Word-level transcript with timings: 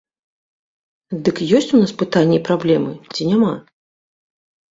Дык 1.25 1.41
ёсць 1.59 1.73
у 1.77 1.81
нас 1.81 1.91
пытанні 2.01 2.35
і 2.39 2.43
праблемы, 2.47 2.91
ці 3.13 3.27
няма? 3.35 3.51